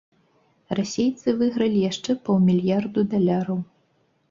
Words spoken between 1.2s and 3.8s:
выйгралі яшчэ паўмільярду даляраў.